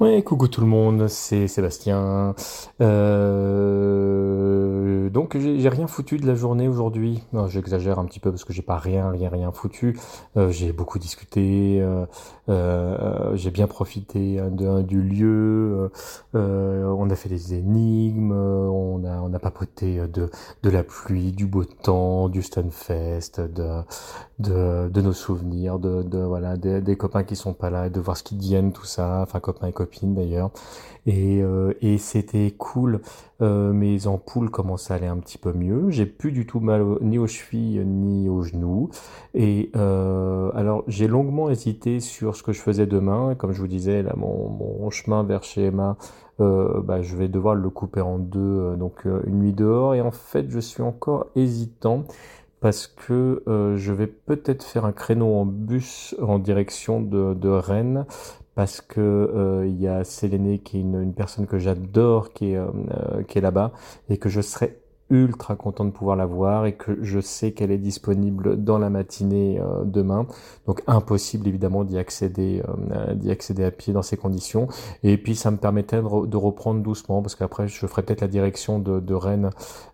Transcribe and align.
Ouais, 0.00 0.22
coucou 0.22 0.46
tout 0.46 0.60
le 0.60 0.68
monde, 0.68 1.08
c'est 1.08 1.48
Sébastien. 1.48 2.34
Euh, 2.80 4.27
donc 5.18 5.36
j'ai 5.36 5.68
rien 5.68 5.88
foutu 5.88 6.16
de 6.16 6.28
la 6.28 6.36
journée 6.36 6.68
aujourd'hui. 6.68 7.24
J'exagère 7.48 7.98
un 7.98 8.04
petit 8.04 8.20
peu 8.20 8.30
parce 8.30 8.44
que 8.44 8.52
j'ai 8.52 8.62
pas 8.62 8.78
rien, 8.78 9.10
rien, 9.10 9.28
rien 9.30 9.50
foutu. 9.50 9.98
Euh, 10.36 10.52
j'ai 10.52 10.70
beaucoup 10.72 11.00
discuté, 11.00 11.80
euh, 11.80 12.06
euh, 12.48 13.34
j'ai 13.34 13.50
bien 13.50 13.66
profité 13.66 14.40
de, 14.48 14.80
du 14.82 15.02
lieu. 15.02 15.90
euh, 16.36 16.84
on 16.96 17.10
a 17.10 17.16
fait 17.16 17.28
des 17.28 17.54
énigmes, 17.54 18.30
on 18.30 19.04
a, 19.04 19.20
on 19.20 19.34
a 19.34 19.40
papoté 19.40 20.06
de, 20.06 20.30
de 20.62 20.70
la 20.70 20.84
pluie, 20.84 21.32
du 21.32 21.46
beau 21.46 21.64
temps, 21.64 22.28
du 22.28 22.40
Stunfest, 22.42 23.40
de, 23.40 23.82
de, 24.38 24.88
de 24.88 25.00
nos 25.00 25.12
souvenirs, 25.12 25.80
de, 25.80 26.04
de 26.04 26.18
voilà, 26.18 26.56
des, 26.56 26.80
des 26.80 26.96
copains 26.96 27.24
qui 27.24 27.34
sont 27.34 27.54
pas 27.54 27.70
là, 27.70 27.90
de 27.90 27.98
voir 27.98 28.16
ce 28.16 28.22
qu'ils 28.22 28.38
deviennent, 28.38 28.70
tout 28.72 28.84
ça, 28.86 29.18
enfin 29.22 29.40
copains 29.40 29.66
et 29.66 29.72
copines 29.72 30.14
d'ailleurs. 30.14 30.52
Et, 31.06 31.42
euh, 31.42 31.72
et 31.80 31.96
c'était 31.98 32.50
cool. 32.58 33.00
Euh, 33.40 33.72
mes 33.72 34.08
ampoules 34.08 34.50
commencent 34.50 34.90
à 34.90 34.94
aller 34.94 35.06
un 35.06 35.18
petit 35.18 35.38
peu 35.38 35.52
mieux. 35.52 35.90
J'ai 35.90 36.06
plus 36.06 36.32
du 36.32 36.44
tout 36.44 36.58
mal 36.58 36.84
ni 37.00 37.18
aux 37.18 37.28
chevilles 37.28 37.84
ni 37.86 38.28
aux 38.28 38.42
genoux. 38.42 38.90
Et 39.34 39.70
euh, 39.76 40.50
alors 40.54 40.82
j'ai 40.88 41.06
longuement 41.06 41.48
hésité 41.48 42.00
sur 42.00 42.34
ce 42.34 42.42
que 42.42 42.52
je 42.52 42.60
faisais 42.60 42.86
demain. 42.86 43.34
Comme 43.36 43.52
je 43.52 43.60
vous 43.60 43.68
disais, 43.68 44.02
là 44.02 44.14
mon, 44.16 44.90
chemin 44.90 45.22
vers 45.22 45.44
chez 45.44 45.66
Emma, 45.66 45.96
euh, 46.40 46.80
bah, 46.82 47.02
je 47.02 47.14
vais 47.16 47.28
devoir 47.28 47.54
le 47.54 47.70
couper 47.70 48.00
en 48.00 48.18
deux, 48.18 48.74
donc 48.76 49.04
une 49.04 49.38
nuit 49.38 49.52
dehors. 49.52 49.94
Et 49.94 50.00
en 50.00 50.10
fait, 50.10 50.50
je 50.50 50.58
suis 50.58 50.82
encore 50.82 51.26
hésitant 51.36 52.04
parce 52.60 52.88
que 52.88 53.44
je 53.76 53.92
vais 53.92 54.08
peut-être 54.08 54.64
faire 54.64 54.84
un 54.84 54.90
créneau 54.90 55.36
en 55.36 55.46
bus 55.46 56.16
en 56.20 56.40
direction 56.40 57.00
de 57.00 57.48
Rennes 57.48 58.04
parce 58.58 58.80
que 58.80 59.00
euh, 59.00 59.68
y 59.68 59.86
a 59.86 60.02
Séléné 60.02 60.58
qui 60.58 60.78
est 60.78 60.80
une, 60.80 61.14
personne 61.14 61.46
que 61.46 61.60
j'adore 61.60 62.32
qui 62.32 62.50
est, 62.50 62.56
euh, 62.56 62.66
euh, 62.90 63.22
est 63.32 63.40
là-bas 63.40 63.70
et 64.08 64.16
que 64.16 64.28
je 64.28 64.40
serais 64.40 64.80
ultra 65.10 65.56
content 65.56 65.84
de 65.84 65.90
pouvoir 65.90 66.16
la 66.16 66.26
voir 66.26 66.66
et 66.66 66.74
que 66.74 66.98
je 67.02 67.20
sais 67.20 67.52
qu'elle 67.52 67.70
est 67.70 67.78
disponible 67.78 68.62
dans 68.62 68.78
la 68.78 68.90
matinée 68.90 69.58
euh, 69.60 69.84
demain. 69.84 70.26
Donc 70.66 70.82
impossible 70.86 71.48
évidemment 71.48 71.84
d'y 71.84 71.98
accéder, 71.98 72.62
euh, 72.92 73.14
d'y 73.14 73.30
accéder 73.30 73.64
à 73.64 73.70
pied 73.70 73.92
dans 73.92 74.02
ces 74.02 74.16
conditions. 74.16 74.68
Et 75.02 75.16
puis 75.16 75.34
ça 75.34 75.50
me 75.50 75.56
permettait 75.56 75.96
de, 75.96 76.02
re- 76.02 76.28
de 76.28 76.36
reprendre 76.36 76.82
doucement 76.82 77.22
parce 77.22 77.34
qu'après 77.34 77.68
je 77.68 77.86
ferai 77.86 78.02
peut-être 78.02 78.20
la 78.20 78.28
direction 78.28 78.78
de, 78.78 79.14
Rennes 79.14 79.50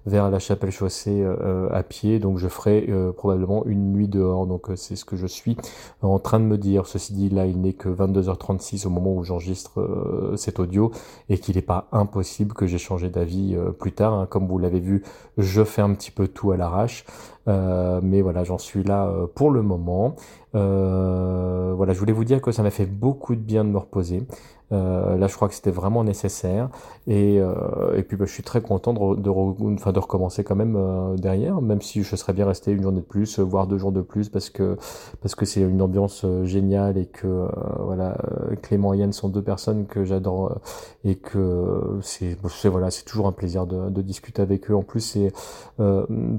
vers 0.06 0.30
la 0.30 0.38
chapelle 0.38 0.70
chaussée 0.70 1.22
euh, 1.22 1.68
à 1.72 1.82
pied. 1.82 2.18
Donc 2.18 2.38
je 2.38 2.48
ferai 2.48 2.90
probablement 3.16 3.64
une 3.66 3.92
nuit 3.92 4.08
dehors. 4.08 4.46
Donc 4.46 4.68
c'est 4.76 4.96
ce 4.96 5.04
que 5.04 5.16
je 5.16 5.26
suis 5.26 5.56
en 6.02 6.18
train 6.18 6.40
de 6.40 6.44
me 6.44 6.58
dire. 6.58 6.86
Ceci 6.86 7.14
dit, 7.14 7.30
là 7.30 7.46
il 7.46 7.60
n'est 7.60 7.72
que 7.72 7.88
22h36 7.88 8.86
au 8.86 8.90
moment 8.90 9.14
où 9.14 9.22
j'enregistre 9.24 10.34
cet 10.36 10.58
audio 10.58 10.90
et 11.28 11.38
qu'il 11.38 11.56
n'est 11.56 11.62
pas 11.62 11.88
impossible 11.92 12.52
que 12.54 12.66
j'ai 12.66 12.78
changé 12.78 13.08
d'avis 13.08 13.56
plus 13.78 13.92
tard. 13.92 14.14
hein. 14.14 14.26
Comme 14.28 14.46
vous 14.46 14.58
l'avez 14.58 14.80
vu, 14.80 15.03
je 15.38 15.64
fais 15.64 15.83
un 15.83 15.94
petit 15.94 16.10
peu 16.10 16.28
tout 16.28 16.52
à 16.52 16.56
l'arrache. 16.56 17.05
Euh, 17.46 18.00
mais 18.02 18.22
voilà, 18.22 18.44
j'en 18.44 18.58
suis 18.58 18.82
là 18.84 19.06
euh, 19.06 19.26
pour 19.26 19.50
le 19.50 19.62
moment. 19.62 20.14
Euh, 20.54 21.72
voilà, 21.76 21.92
je 21.92 21.98
voulais 21.98 22.12
vous 22.12 22.24
dire 22.24 22.40
que 22.40 22.52
ça 22.52 22.62
m'a 22.62 22.70
fait 22.70 22.86
beaucoup 22.86 23.34
de 23.34 23.40
bien 23.40 23.64
de 23.64 23.70
me 23.70 23.78
reposer. 23.78 24.26
Euh, 24.72 25.18
là, 25.18 25.26
je 25.26 25.36
crois 25.36 25.48
que 25.48 25.54
c'était 25.54 25.70
vraiment 25.70 26.04
nécessaire. 26.04 26.70
Et, 27.06 27.38
euh, 27.38 27.54
et 27.96 28.02
puis, 28.02 28.16
bah, 28.16 28.24
je 28.26 28.32
suis 28.32 28.42
très 28.42 28.62
content 28.62 28.94
de, 28.94 29.20
de, 29.20 29.30
re- 29.30 29.92
de 29.92 29.98
recommencer 29.98 30.42
quand 30.42 30.56
même 30.56 30.74
euh, 30.76 31.16
derrière, 31.16 31.60
même 31.60 31.82
si 31.82 32.02
je 32.02 32.16
serais 32.16 32.32
bien 32.32 32.46
resté 32.46 32.72
une 32.72 32.82
journée 32.82 33.00
de 33.00 33.04
plus, 33.04 33.38
euh, 33.38 33.42
voire 33.42 33.66
deux 33.66 33.76
jours 33.78 33.92
de 33.92 34.00
plus, 34.00 34.30
parce 34.30 34.48
que 34.48 34.76
parce 35.20 35.34
que 35.34 35.44
c'est 35.44 35.60
une 35.60 35.82
ambiance 35.82 36.24
géniale 36.44 36.96
et 36.96 37.06
que 37.06 37.46
voilà, 37.78 38.16
Clément 38.62 38.94
et 38.94 38.98
Yann 38.98 39.12
sont 39.12 39.28
deux 39.28 39.42
personnes 39.42 39.86
que 39.86 40.04
j'adore 40.04 40.60
et 41.04 41.16
que 41.16 41.98
c'est 42.00 42.38
voilà, 42.64 42.90
c'est 42.90 43.04
toujours 43.04 43.26
un 43.26 43.32
plaisir 43.32 43.66
de, 43.66 43.90
de 43.90 44.02
discuter 44.02 44.40
avec 44.42 44.70
eux. 44.70 44.74
En 44.74 44.82
plus, 44.82 45.00
c'est 45.00 45.32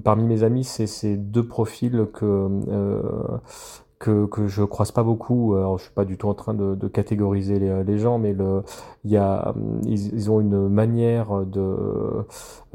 parmi 0.03 0.23
mes 0.23 0.43
amis, 0.43 0.63
c'est 0.63 0.87
c'est 0.95 1.17
deux 1.17 1.45
profils 1.47 2.07
que 2.13 2.25
euh, 2.69 3.01
que, 3.99 4.25
que 4.25 4.47
je 4.47 4.63
croise 4.63 4.91
pas 4.91 5.03
beaucoup. 5.03 5.55
Alors, 5.55 5.77
je 5.77 5.85
suis 5.85 5.93
pas 5.93 6.05
du 6.05 6.17
tout 6.17 6.27
en 6.27 6.33
train 6.33 6.53
de, 6.53 6.87
catégoriser 6.87 7.59
les, 7.59 7.97
gens, 7.97 8.19
mais 8.19 8.35
y 9.05 9.17
a, 9.17 9.49
hum, 9.49 9.81
ils, 9.85 10.29
ont 10.29 10.41
une 10.41 10.67
manière 10.67 11.45
de 11.45 12.25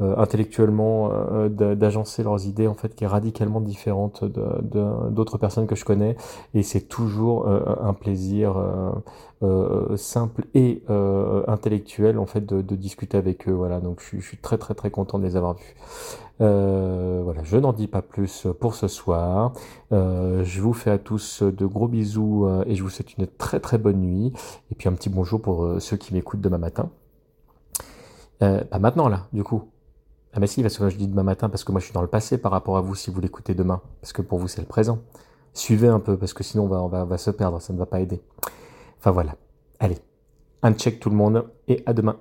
euh, 0.01 0.15
intellectuellement 0.17 1.11
euh, 1.11 1.49
d'a- 1.49 1.75
d'agencer 1.75 2.23
leurs 2.23 2.45
idées 2.47 2.67
en 2.67 2.73
fait 2.73 2.95
qui 2.95 3.03
est 3.03 3.07
radicalement 3.07 3.61
différente 3.61 4.23
d'autres 4.23 5.37
personnes 5.37 5.67
que 5.67 5.75
je 5.75 5.85
connais, 5.85 6.15
et 6.53 6.63
c'est 6.63 6.81
toujours 6.81 7.47
euh, 7.47 7.61
un 7.81 7.93
plaisir 7.93 8.57
euh, 8.57 8.91
euh, 9.43 9.97
simple 9.97 10.45
et 10.53 10.83
euh, 10.89 11.43
intellectuel 11.47 12.19
en 12.19 12.25
fait 12.25 12.45
de, 12.45 12.61
discuter 12.75 13.17
avec 13.17 13.47
eux. 13.47 13.53
Voilà, 13.53 13.79
donc 13.79 14.01
je, 14.01 14.19
je 14.19 14.25
suis 14.25 14.37
très 14.37 14.57
très 14.57 14.73
très 14.73 14.89
content 14.91 15.19
de 15.19 15.23
les 15.23 15.35
avoir 15.35 15.53
vus. 15.53 15.75
Euh, 16.41 17.21
voilà, 17.23 17.43
je 17.43 17.57
n'en 17.57 17.71
dis 17.71 17.87
pas 17.87 18.01
plus 18.01 18.47
pour 18.59 18.73
ce 18.75 18.87
soir. 18.87 19.53
Euh, 19.91 20.43
je 20.43 20.61
vous 20.61 20.73
fais 20.73 20.91
à 20.91 20.97
tous 20.97 21.43
de 21.43 21.65
gros 21.65 21.87
bisous 21.87 22.45
euh, 22.47 22.63
et 22.65 22.75
je 22.75 22.83
vous 22.83 22.89
souhaite 22.89 23.15
une 23.17 23.27
très 23.27 23.59
très 23.59 23.77
bonne 23.77 24.01
nuit. 24.01 24.33
Et 24.71 24.75
puis 24.75 24.89
un 24.89 24.93
petit 24.93 25.09
bonjour 25.09 25.41
pour 25.41 25.79
ceux 25.79 25.97
qui 25.97 26.13
m'écoutent 26.13 26.41
demain 26.41 26.57
matin. 26.57 26.89
Euh, 28.41 28.63
pas 28.63 28.79
maintenant 28.79 29.07
là, 29.07 29.27
du 29.33 29.43
coup. 29.43 29.69
Ah 30.33 30.39
mais 30.39 30.47
si, 30.47 30.61
parce 30.61 30.77
que 30.77 30.89
je 30.89 30.97
dis 30.97 31.07
demain 31.07 31.23
matin 31.23 31.49
parce 31.49 31.63
que 31.63 31.71
moi 31.71 31.79
je 31.79 31.85
suis 31.85 31.93
dans 31.93 32.01
le 32.01 32.07
passé 32.07 32.37
par 32.37 32.51
rapport 32.51 32.77
à 32.77 32.81
vous 32.81 32.95
si 32.95 33.11
vous 33.11 33.21
l'écoutez 33.21 33.53
demain. 33.53 33.81
Parce 34.01 34.13
que 34.13 34.21
pour 34.21 34.39
vous 34.39 34.47
c'est 34.47 34.61
le 34.61 34.67
présent. 34.67 34.99
Suivez 35.53 35.89
un 35.89 35.99
peu 35.99 36.17
parce 36.17 36.33
que 36.33 36.43
sinon 36.43 36.71
on 36.71 36.87
va 36.87 37.17
se 37.17 37.29
perdre, 37.29 37.61
ça 37.61 37.73
ne 37.73 37.77
va 37.77 37.85
pas 37.85 37.99
aider. 37.99 38.21
Enfin 38.97 39.11
voilà. 39.11 39.35
Allez, 39.79 39.97
un 40.63 40.73
check 40.73 40.99
tout 40.99 41.09
le 41.09 41.15
monde 41.15 41.45
et 41.67 41.83
à 41.85 41.93
demain. 41.93 42.17